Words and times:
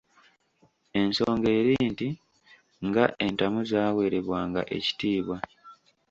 Ensonga 1.01 1.47
eri 1.59 1.75
nti 1.91 2.07
nga 2.87 3.05
entamu 3.25 3.59
zaaweebwanga 3.69 4.61
ekitiibwa. 4.77 5.37